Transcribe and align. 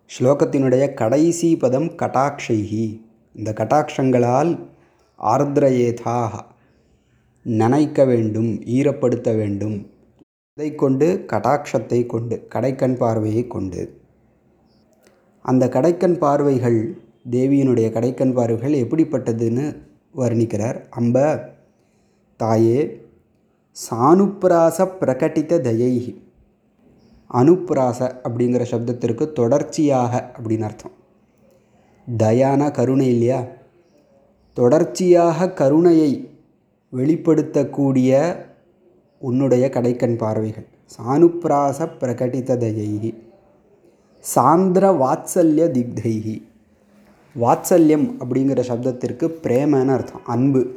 ஸ்லோகத்தினுடைய 0.09 0.93
கடைசி 0.93 1.57
பதம் 1.57 1.87
கடாக்ஷைஹி 1.87 3.01
இந்த 3.35 3.51
கட்டாட்சங்களால் 3.51 4.67
ஆர்திரயேதாக 5.19 6.39
நனைக்க 7.45 8.05
வேண்டும் 8.05 8.65
ஈரப்படுத்த 8.65 9.35
வேண்டும். 9.35 9.85
இதை 10.53 10.75
கொண்டு 10.75 11.25
கடாட்சத்தை 11.27 12.05
கொண்டு 12.05 12.47
கடைக்கண் 12.55 12.95
பார்வையை 12.95 13.47
கொண்டு. 13.47 13.99
அந்த 15.41 15.67
கடைக்கண் 15.67 16.17
பார்வைகள் 16.17 16.97
தேவியினுடைய 17.29 17.97
கடைக்கண் 17.97 18.33
பார்வைகள் 18.33 18.73
எப்படிப்பட்டதுன்னு 18.73 19.75
வர்ணிக்கிறார். 20.15 20.89
அம்ப 20.89 21.55
தாயே 22.37 23.05
சானுப்பிராச 23.89 24.87
பிரகட்டித 24.99 25.57
தயைஹி 25.59 26.25
அனுப்பிராச 27.33 28.15
அப்படிங்கிற 28.23 28.65
சப்தத்திற்கு 28.71 29.31
தொடர்ச்சியாக 29.31 30.31
அப்படின்னு 30.37 30.61
அர்த்தம். 30.61 30.91
தயானா 32.17 32.71
கருணை 32.71 33.07
இல்லையா? 33.07 33.43
தொடர்ச்சியாக 34.53 35.51
கருணையை 35.51 36.29
வெளிப்படுத்தக்கூடிய 36.93 38.37
உன்னுடைய 39.17 39.69
கடைக்கண் 39.73 40.17
பார்வைகள். 40.17 40.67
சானுப்பிராச 40.97 41.89
பிரகட்டித 41.99 42.57
தயைகி. 42.57 43.13
சாந்திர 44.35 44.85
வாத்சல்ய 44.97 45.65
திக்தைகி. 45.71 46.41
வாத்சல்யம் 47.41 48.15
அப்படிங்கிற 48.19 48.59
சப்தத்திற்கு 48.69 49.31
பிரேமன்னு 49.43 49.93
அர்த்தம். 49.93 50.25
அன்பு. 50.25 50.71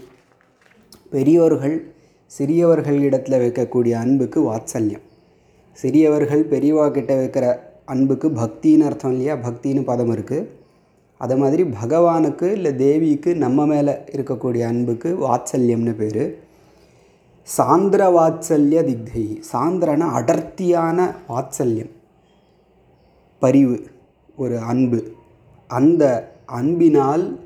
பெரியோர்கள் 1.10 1.94
இடத்துல 2.38 3.40
வைக்கக்கூடிய 3.44 3.90
அன்புக்கு 3.90 4.52
வாத்சல்யம். 4.52 5.02
சிறியவர்கள் 5.72 6.48
பெரியவா 6.48 6.90
கிட்ட 6.90 7.24
வைக்கிற 7.24 7.58
அன்புக்கு 7.84 8.28
பக்தின்னு 8.28 8.78
அர்த்தம் 8.78 9.10
இல்லையா? 9.10 9.34
பக்தின்னு 9.34 9.84
பதம் 9.84 10.16
இருக்குது 10.16 10.46
அது 11.18 11.36
மாதிரி 11.36 11.62
பகவானுக்கு 11.62 12.42
இல்லை 12.42 12.76
தேவிக்கு 12.76 13.36
நம்ம 13.36 13.66
மேலே 13.66 13.92
இருக்கக்கூடிய 13.92 14.66
அன்புக்கு 14.66 15.16
வாத்சல்யம்னு 15.20 15.92
பேர். 15.92 16.38
சாந்திர 17.58 18.02
வாத்சல்ய 18.12 18.84
திக்தை. 18.84 19.42
சாந்திரனா 19.52 20.12
அடர்த்தியான 20.12 21.14
வாத்சல்யம். 21.28 21.90
பரிவு 23.38 23.86
ஒரு 24.36 24.58
அன்பு. 24.58 25.12
அந்த 25.68 26.32
அன்பினால் 26.46 27.40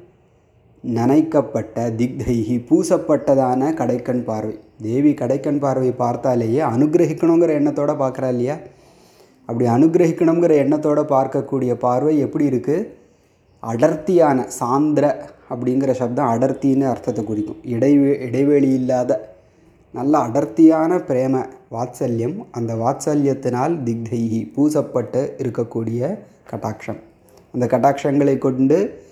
நனைக்கப்பட்ட 0.85 1.85
திக்தைகி 1.99 2.57
பூசப்பட்டதான 2.69 3.71
கடைக்கண் 3.81 4.25
பார்வை. 4.25 4.59
தேவி 4.83 5.13
கடைக்கண் 5.13 5.59
பார்வை 5.59 5.91
பார்த்தாலேயே 5.99 6.61
அனுகிரகிக்கணுங்கிற 6.61 7.49
எண்ணத்தோடு 7.49 7.93
பார்க்குறா 7.93 8.29
இல்லையா? 8.29 8.57
அப்படி 9.47 9.71
அனுகிரகிக்கணுங்கிற 9.71 10.55
எண்ணத்தோடு 10.65 11.03
பார்க்கக்கூடிய 11.03 11.75
பார்வை 11.75 12.19
எப்படி 12.19 12.45
இருக்குது 12.47 12.89
அடர்த்தியான 13.61 14.47
சாந்திர 14.61 15.15
அப்படிங்கிற 15.51 15.91
சப்தம் 15.91 16.33
அடர்த்தின்னு 16.35 16.87
அர்த்தத்தை 16.91 17.25
குறிக்கும். 17.25 17.61
இடைவே 17.65 18.19
இடைவெளி 18.19 18.73
இல்லாத 18.73 19.37
நல்ல 19.91 20.19
அடர்த்தியான 20.19 20.97
பிரேம 20.97 21.45
வாத்சல்யம். 21.71 22.37
அந்த 22.51 22.75
வாத்சல்யத்தினால் 22.75 23.75
திக்தைகி 23.85 24.53
பூசப்பட்டு 24.57 25.23
இருக்கக்கூடிய 25.39 26.19
கட்டாட்சம். 26.51 27.01
அந்த 27.53 27.67
கட்டாட்சங்களை 27.67 28.39
கொண்டு 28.39 29.03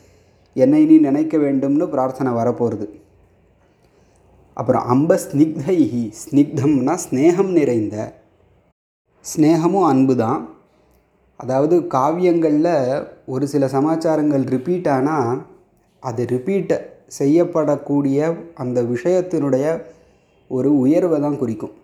என்னை 0.56 0.80
நீ 0.86 0.96
நினைக்க 0.98 1.38
வேண்டும்னு 1.38 1.86
பிரார்த்தனை 1.94 2.32
வரப்போகிறது 2.32 2.86
அப்புறம் 4.56 4.84
அம்ப 4.84 5.18
ஸ்னிக்தைஹி 5.24 6.02
ஸ்னிக்தம்னா 6.22 6.94
ஸ்னேகம் 7.04 7.52
நிறைந்த 7.58 7.96
ஸ்னேகமும் 9.24 9.88
அன்பு 9.90 10.14
தான் 10.16 10.40
அதாவது 11.40 11.76
காவியங்களில் 11.94 12.74
ஒரு 13.26 13.44
சில 13.46 13.68
சமாச்சாரங்கள் 13.68 14.44
ரிப்பீட் 14.54 14.88
ஆனால் 14.88 15.38
அது 16.02 16.22
ரிப்பீட் 16.34 16.74
செய்யப்படக்கூடிய 17.18 18.18
அந்த 18.54 18.78
விஷயத்தினுடைய 18.82 19.66
ஒரு 20.50 20.70
உயர்வை 20.78 21.18
தான் 21.20 21.40
குறிக்கும். 21.42 21.74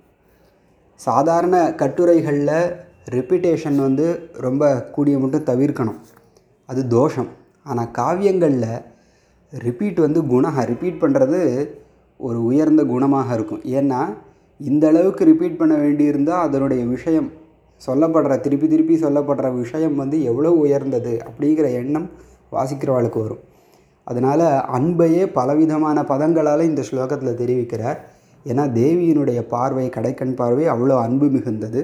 சாதாரண 1.01 1.57
கட்டுரைகளில் 1.83 2.57
ரிப்பீட்டேஷன் 3.17 3.79
வந்து 3.87 4.07
ரொம்ப 4.47 4.63
கூடிய 4.95 5.19
மட்டும் 5.19 5.49
தவிர்க்கணும். 5.51 5.99
அது 6.69 6.81
தோஷம். 6.89 7.31
ஆனால் 7.71 7.91
காவியங்களில் 7.99 8.71
ரிப்பீட் 9.53 9.99
வந்து 10.07 10.21
குணம் 10.33 10.59
ரிப்பீட் 10.73 11.03
பண்ணுறது 11.03 11.41
ஒரு 12.21 12.39
உயர்ந்த 12.51 12.83
குணமாக 12.93 13.35
இருக்கும். 13.37 13.63
ஏன்னா 13.79 14.01
இந்த 14.61 14.85
அளவுக்கு 14.93 15.23
ரிப்பீட் 15.31 15.61
பண்ண 15.61 15.75
வேண்டியிருந்தால் 15.83 16.45
அதனுடைய 16.47 16.83
விஷயம் 16.95 17.29
சொல்லப்படுற 17.87 18.37
திருப்பி 18.45 18.69
திருப்பி 18.73 18.95
சொல்லப்படுற 19.05 19.49
விஷயம் 19.63 19.97
வந்து 20.03 20.17
எவ்வளோ 20.31 20.51
உயர்ந்தது 20.63 21.13
அப்படிங்கிற 21.29 21.67
எண்ணம் 21.81 22.09
வாசிக்கிறவளுக்கு 22.57 23.19
வரும். 23.25 23.43
அதனால் 24.07 24.47
அன்பையே 24.77 25.25
பலவிதமான 25.39 26.03
பதங்களால் 26.13 26.69
இந்த 26.71 26.83
ஸ்லோகத்தில் 26.91 27.39
தெரிவிக்கிறார் 27.43 27.99
ஏன்னா 28.47 28.65
தேவியினுடைய 28.81 29.41
பார்வை 29.55 29.87
கடைக்கண் 29.97 30.39
பார்வை 30.41 30.65
அவ்வளோ 30.75 30.97
அன்பு 31.07 31.27
மிகுந்தது. 31.37 31.81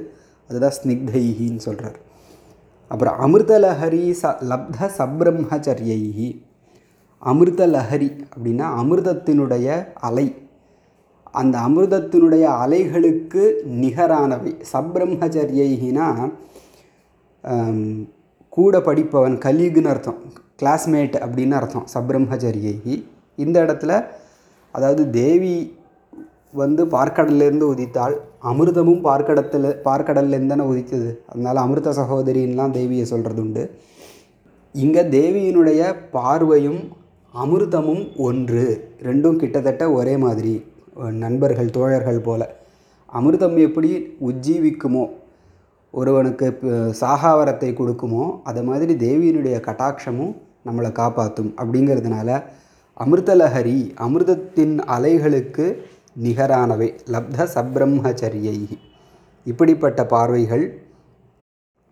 அதுதான் 0.50 0.76
ஸ்னிக்தைகின்னு 0.78 1.62
சொல்கிறார் 1.68 1.98
அப்புறம் 2.94 3.18
அமிர்தலஹரி 3.24 4.02
ச 4.22 4.30
லப்த 4.50 4.88
சப்ரம்மச்சரியை 4.98 6.00
அமிர்தலஹரி 7.22 8.10
அப்படின்னா 8.32 8.66
அமிர்தத்தினுடைய 8.80 9.66
அலை. 10.08 10.26
அந்த 11.40 11.54
அமிர்தத்தினுடைய 11.68 12.44
அலைகளுக்கு 12.64 13.44
நிகரானவை. 13.82 14.52
சப்ரம்மச்சரியைனா 14.72 16.08
கூட 18.56 18.74
படிப்பவன் 18.88 19.36
கலீகுன்னு 19.46 19.92
அர்த்தம். 19.94 20.20
கிளாஸ்மேட் 20.60 21.16
அப்படின்னு 21.24 21.56
அர்த்தம் 21.60 21.86
சப்ரம்மச்சரியை 21.94 22.76
இந்த 23.38 23.56
இடத்துல 23.64 23.92
அதாவது 24.74 25.02
தேவி 25.20 25.56
வந்து 26.62 26.82
பார்க்கடல்லேருந்து 26.94 27.66
உதித்தாள் 27.72 28.14
அமிர்தமும் 28.50 29.02
பார்க்கடத்தில் 29.06 29.68
பார்க்கடல்லேருந்து 29.86 30.52
தானே 30.54 30.64
உதித்தது. 30.72 31.10
அதனால் 31.30 31.62
அமிர்த 31.64 31.94
சகோதரின்லாம் 32.00 32.74
தேவியை 32.78 33.06
சொல்கிறது 33.12 33.42
உண்டு 33.44 33.62
இங்கே 34.74 35.02
தேவியினுடைய 35.16 35.80
பார்வையும் 36.16 36.80
அமிர்தமும் 37.34 38.04
ஒன்று. 38.26 38.64
ரெண்டும் 39.08 39.40
கிட்டத்தட்ட 39.42 39.84
ஒரே 39.98 40.14
மாதிரி. 40.24 40.54
நண்பர்கள் 41.24 41.74
தோழர்கள் 41.76 42.24
போல். 42.26 42.46
அமிர்தம் 43.12 43.56
எப்படி 43.66 43.90
உஜ்ஜீவிக்குமோ 44.28 45.04
ஒருவனுக்கு 45.94 46.46
சாகாவரத்தை 47.00 47.70
கொடுக்குமோ 47.74 48.24
அது 48.50 48.60
மாதிரி 48.62 48.92
தேவியினுடைய 49.04 49.56
கட்டாட்சமும் 49.66 50.32
நம்மளை 50.66 50.90
காப்பாற்றும் 50.92 51.50
அப்படிங்கிறதுனால 51.60 52.38
அமிர்தலஹரி 52.96 53.78
அமிர்தத்தின் 54.06 54.74
அலைகளுக்கு 54.94 55.66
நிகரானவை. 56.22 56.88
லப்த 57.12 57.46
சப்ரம்மச்சரியை 57.54 58.58
இப்படிப்பட்ட 59.46 60.00
பார்வைகள் 60.06 60.64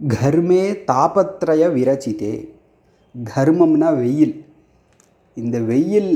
கர்மே 0.01 0.63
தாபத்ரய 0.91 1.65
விரச்சிதே. 1.77 2.35
கர்மம்னா 3.35 3.89
வெயில். 4.01 4.35
இந்த 5.35 5.57
வெயிலில் 5.71 6.15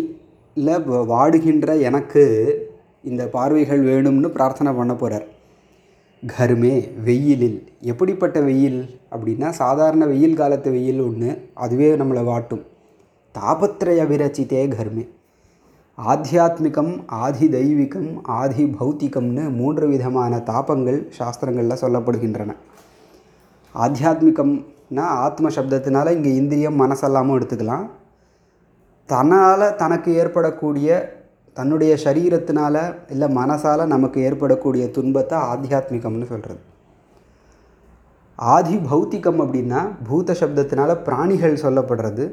வாடுகின்ற 1.12 1.80
எனக்கு 1.88 2.24
இந்த 3.02 3.22
பார்வைகள் 3.34 3.82
வேணும்னு 3.90 4.28
பிரார்த்தனை 4.36 4.72
பண்ண 4.72 4.94
போகிறார் 4.94 5.26
கர்மே 6.22 6.74
வெயிலில். 7.08 7.58
எப்படிப்பட்ட 7.80 8.40
வெயில் 8.40 8.80
அப்படின்னா 9.16 9.50
சாதாரண 9.62 10.06
வெயில் 10.06 10.38
காலத்து 10.40 10.70
வெயில் 10.70 11.00
ஒன்று 11.08 11.30
அதுவே 11.54 11.90
நம்மளை 12.00 12.22
வாட்டும். 12.30 12.64
தாபத்ரய 13.34 14.02
விரச்சிதே 14.12 14.62
கர்மே. 14.76 15.04
ஆத்தியாத்மிகம் 16.04 16.90
ஆதி 17.24 17.46
தெய்வீகம் 17.54 18.08
ஆதி 18.38 18.64
பௌத்திகம்னு 18.78 19.44
மூன்று 19.58 19.84
விதமான 19.92 20.40
தாபங்கள் 20.48 20.98
சாஸ்திரங்களில் 21.18 21.80
சொல்லப்படுகின்றன. 21.82 22.50
ஆத்தியாத்மிகம்னா 23.74 25.04
ஆத்ம 25.26 25.50
சப்தத்தினால 25.56 26.12
இங்கே 26.16 26.32
இந்திரியம் 26.40 26.76
மனசெல்லாமும் 26.82 27.36
எடுத்துக்கலாம். 27.36 27.86
தன்னால் 29.12 29.66
தனக்கு 29.82 30.12
ஏற்படக்கூடிய 30.22 30.98
தன்னுடைய 31.56 31.92
சரீரத்தினால 32.04 32.76
இல்லை 33.14 33.28
மனசால் 33.38 33.84
நமக்கு 33.94 34.20
ஏற்படக்கூடிய 34.30 34.90
துன்பத்தை 34.98 35.38
ஆத்தியாத்மிகம்னு 35.52 36.28
சொல்கிறது 36.32 36.62
ஆதி 38.38 38.76
பௌத்திகம் 38.90 39.42
அப்படின்னா 39.44 39.80
பூத 40.10 40.36
சப்தத்தினால 40.42 40.98
பிராணிகள் 41.08 41.62
சொல்லப்படுறது. 41.64 42.26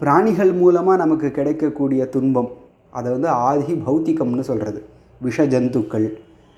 பிராணிகள் 0.00 0.54
மூலமாக 0.62 1.00
நமக்கு 1.04 1.30
கிடைக்கக்கூடிய 1.38 2.02
துன்பம். 2.16 2.50
அதை 2.96 3.08
வந்து 3.16 3.28
ஆதி 3.48 3.72
பௌத்திகம்னு 3.86 4.44
சொல்கிறது 4.50 4.80
விஷ 5.26 5.44
ஜந்துக்கள் 5.52 6.06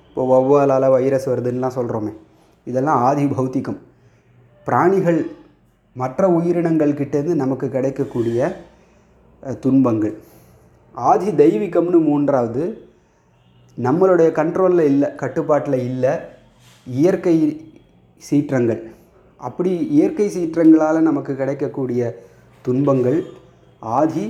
இப்போ 0.08 0.24
வௌவாலால் 0.32 0.92
வைரஸ் 0.94 1.28
வருதுன்னெலாம் 1.30 1.76
சொல்கிறோமே 1.78 2.12
இதெல்லாம் 2.70 3.00
ஆதி 3.08 3.24
பௌத்திகம். 3.36 3.78
பிராணிகள் 4.66 5.20
மற்ற 6.00 6.28
உயிரினங்கள் 6.36 6.98
கிட்டேருந்து 7.00 7.34
நமக்கு 7.42 7.66
கிடைக்கக்கூடிய 7.68 8.38
துன்பங்கள். 9.64 10.14
ஆதி 10.94 11.28
தெய்வீகம்னு 11.42 11.98
மூன்றாவது 12.08 12.64
நம்மளுடைய 13.86 14.28
கண்ட்ரோலில் 14.38 14.88
இல்லை 14.92 15.08
கட்டுப்பாட்டில் 15.22 15.78
இல்லை 15.90 16.12
இயற்கை 16.86 17.36
சீற்றங்கள். 18.28 18.82
அப்படி 19.40 19.70
இயற்கை 19.96 20.26
சீற்றங்களால் 20.36 21.06
நமக்கு 21.08 21.32
கிடைக்கக்கூடிய 21.40 22.02
துன்பங்கள் 22.66 23.18
ஆதி 23.98 24.24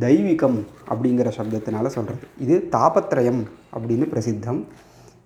தெய்வீகம் 0.00 0.64
அப்படிங்கிற 0.88 1.32
சப்தத்தினால 1.36 1.86
சொல்கிறது 1.86 2.26
இது 2.40 2.68
தாபத்ரயம் 2.72 3.42
அப்படின்னு 3.78 4.06
பிரசித்தம். 4.08 4.64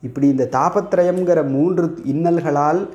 இப்படி 0.03 0.29
இந்த 0.29 0.49
தாபத்ரயம்ங்கிற 0.53 1.49
மூன்று 1.49 1.99
இன்னல்களால் 2.06 2.88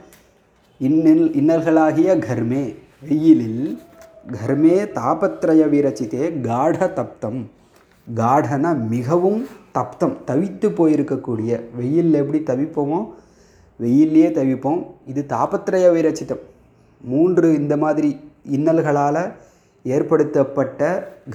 இன்னல் 0.79 1.29
இன்னல்களாகிய 1.29 2.15
கர்மே 2.17 2.75
வெயிலில் 3.07 3.81
கர்மே 4.27 4.75
தாபத்ரய 4.99 5.69
விரச்சித்தே 5.69 6.41
காட 6.41 6.93
தப்தம். 6.93 7.45
காடன 8.15 8.87
மிகவும் 8.87 9.45
தப்தம் 9.73 10.17
தவித்து 10.27 10.69
போயிருக்கக்கூடிய. 10.69 11.61
வெயிலில் 11.75 12.13
எப்படி 12.13 12.39
தவிப்போமோ? 12.39 13.13
வெயிலே 13.77 14.27
தவிப்போம். 14.27 14.85
இது 15.05 15.25
தாபத்ரய 15.29 15.91
விரச்சித்தம். 15.91 16.39
மூன்று 17.01 17.55
இந்த 17.55 17.77
மாதிரி 17.77 18.19
இன்னல்களால் 18.51 19.33
ஏற்படுத்தப்பட்ட 19.93 20.81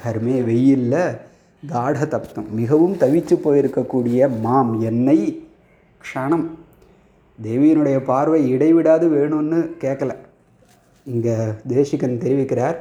கர்மே 0.01 0.37
வெயிலில் 0.49 1.03
காட 1.63 1.97
தப்தம் 2.13 2.49
மிகவும் 2.61 2.95
தவிச்சு 3.03 3.35
போயிருக்கக்கூடிய 3.45 4.29
மாம் 4.45 4.73
என்னை 4.91 5.19
க்ஷணம். 6.05 6.47
தேவியினுடைய 7.39 7.99
பார்வை 8.11 8.41
இடைவிடாது 8.55 9.07
வேணும்னு 9.17 9.59
கேட்கல 9.85 10.13
இங்கே 11.07 11.37
தேசிகன் 11.75 12.23
தெரிவிக்கிறார் 12.25 12.79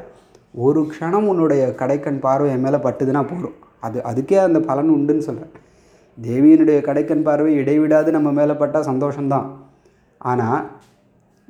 ஒரு 0.66 0.80
க்ஷணம் 0.92 1.28
உன்னுடைய 1.32 1.64
கடைக்கண் 1.82 2.24
பார்வை 2.26 2.48
என் 2.54 2.66
மேலே 2.66 2.80
பட்டுதுன்னா 2.86 3.22
போதும். 3.32 3.58
அது 3.86 3.98
அதுக்கே 4.10 4.38
அந்த 4.48 4.60
பலன் 4.70 4.94
உண்டுன்னு 4.96 5.28
சொல்கிறேன் 5.28 5.54
தேவியினுடைய 6.18 6.80
கடைக்கண் 6.88 7.26
பார்வை 7.28 7.52
இடைவிடாது 7.62 8.10
நம்ம 8.18 8.30
மேலே 8.40 8.56
பட்டால் 8.62 8.90
சந்தோஷம்தான். 8.92 9.48
ஆனால் 10.22 10.62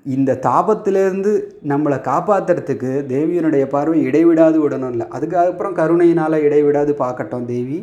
இந்த 0.05 0.31
தாபத்திலேருந்து 0.45 1.31
நம்மளை 1.71 1.97
காப்பாற்றுறதுக்கு 2.07 2.91
தேவியினுடைய 3.11 3.63
பார்வை 3.73 3.97
இடைவிடாது 4.07 4.57
விடணும் 4.61 4.93
இல்லை 4.93 5.05
அதுக்கப்புறம் 5.09 5.75
கருணையினால் 5.79 6.43
இடைவிடாது 6.47 6.91
பார்க்கட்டும் 7.01 7.45
தேவி. 7.45 7.79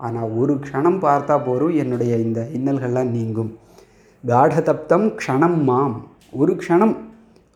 ஆனால் 0.00 0.30
ஒரு 0.40 0.54
க்ஷணம் 0.64 0.98
பார்த்தா 1.06 1.36
போதும் 1.44 1.74
என்னுடைய 1.74 2.16
இந்த 2.16 2.40
இன்னல்கள்லாம் 2.56 3.10
நீங்கும். 3.16 3.50
காடதப்தம் 4.24 5.06
க்ஷணம் 5.20 5.58
மாம். 5.70 5.96
ஒரு 6.32 6.52
க்ஷணம் 6.60 6.94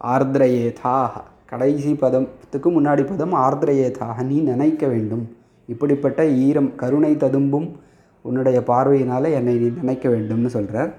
ஆர்திரயேதாக 0.00 1.22
கடைசி 1.46 1.92
பதத்துக்கு 2.02 2.68
முன்னாடி 2.76 3.02
பதம் 3.06 3.34
ஆர்திரயேதாக 3.46 4.18
நீ 4.30 4.36
நினைக்க 4.50 4.86
வேண்டும். 4.86 5.24
இப்படிப்பட்ட 5.68 6.20
ஈரம் 6.46 6.70
கருணை 6.74 7.12
ததும்பும் 7.16 7.68
உன்னுடைய 8.24 8.58
பார்வையினால் 8.62 9.34
என்னை 9.38 9.54
நீ 9.62 9.68
நினைக்க 9.80 10.08
வேண்டும்னு 10.08 10.50
சொல்கிறார் 10.56 10.92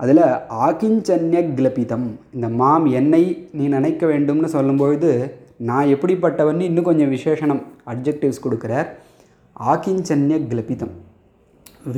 அதில் 0.00 0.22
ஆகிஞ்சன்ய 0.66 1.40
கிளபிதம் 1.56 2.06
இந்த 2.34 2.48
மாம் 2.48 2.86
என்னை 3.00 3.48
நீ 3.52 3.68
நினைக்க 3.68 4.06
வேண்டும்னு 4.06 4.48
சொல்லும்பொழுது 4.56 5.10
நான் 5.56 5.86
எப்படிப்பட்டவன்னு 5.86 6.60
இன்னும் 6.60 6.84
கொஞ்சம் 6.84 7.08
விசேஷணம் 7.08 7.62
அட்ஜெக்டிவ்ஸ் 7.86 8.44
கொடுக்குறார். 8.44 8.88
ஆகிஞ்சன்ய 9.56 10.38
கிளபிதம் 10.50 10.94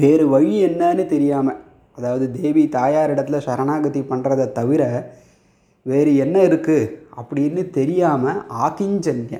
வேறு 0.00 0.28
வழி 0.28 0.54
என்னன்னு 0.68 1.06
தெரியாமல் 1.06 1.60
அதாவது 1.98 2.30
தேவி 2.30 2.68
தாயார் 2.68 3.12
இடத்துல 3.14 3.36
சரணாகதி 3.36 4.00
பண்ணுறதை 4.00 4.52
தவிர 4.52 4.82
வேறு 5.86 6.16
என்ன 6.16 6.36
இருக்குது 6.42 6.90
அப்படின்னு 7.16 7.70
தெரியாமல் 7.70 8.40
ஆகிஞ்சன்ய 8.64 9.38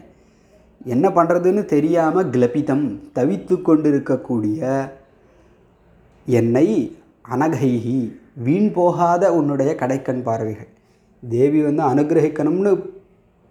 என்ன 0.86 1.06
பண்ணுறதுன்னு 1.08 1.64
தெரியாமல் 1.64 2.30
கிளபிதம் 2.30 2.84
தவித்து 3.12 3.62
கொண்டிருக்கக்கூடிய 3.62 4.60
என்னை 6.26 6.68
அனகைகி 7.28 8.00
வீண் 8.36 8.70
போகாத 8.72 9.24
உன்னுடைய 9.38 9.70
கடைக்கண் 9.80 10.22
பார்வைகள். 10.22 10.70
தேவி 11.22 11.60
வந்து 11.66 11.82
அனுகிரகிக்கணும்னு 11.92 12.72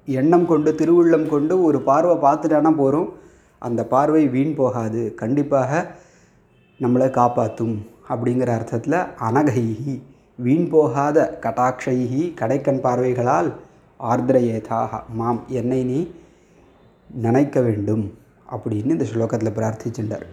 எண்ணம் 0.08 0.46
கொண்டு 0.46 0.72
திருவுள்ளம் 0.80 1.28
கொண்டு 1.30 1.54
ஒரு 1.64 1.80
பார்வை 1.82 2.16
பார்த்துட்டானா 2.26 2.72
போகிறோம் 2.82 3.10
அந்த 3.62 3.82
பார்வை 3.94 4.24
வீண் 4.36 4.54
போகாது. 4.56 5.02
கண்டிப்பாக 5.22 5.72
நம்மளை 6.80 7.10
காப்பாற்றும் 7.20 7.76
அப்படிங்கிற 8.10 8.50
அர்த்தத்தில் 8.58 9.00
அனகைஹி 9.28 9.96
வீண் 10.46 10.70
போகாத 10.70 11.18
கட்டாட்சைஹி 11.44 12.24
கடைக்கண் 12.42 12.84
பார்வைகளால் 12.86 13.50
ஆர்திரயேதாக 14.00 15.02
மாம் 15.20 15.42
என்னை 15.60 15.82
நீ 15.84 16.00
நினைக்க 17.10 17.60
வேண்டும் 17.62 18.06
அப்படின்னு 18.56 18.96
இந்த 18.96 19.06
ஸ்லோகத்தில் 19.12 19.58
பிரார்த்திச்சுட்டார் 19.58 20.26